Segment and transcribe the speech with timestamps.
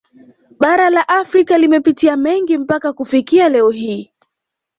[0.59, 4.11] Bara la Afrika limepitia mengi mpaka kufikia leo hii